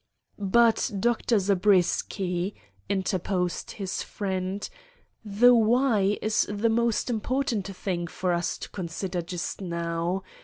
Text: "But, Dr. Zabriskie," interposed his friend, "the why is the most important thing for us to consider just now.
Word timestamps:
"But, 0.39 0.89
Dr. 0.99 1.37
Zabriskie," 1.37 2.55
interposed 2.89 3.69
his 3.69 4.01
friend, 4.01 4.67
"the 5.23 5.53
why 5.53 6.17
is 6.23 6.47
the 6.49 6.69
most 6.69 7.07
important 7.11 7.67
thing 7.67 8.07
for 8.07 8.33
us 8.33 8.57
to 8.57 8.69
consider 8.71 9.21
just 9.21 9.61
now. 9.61 10.23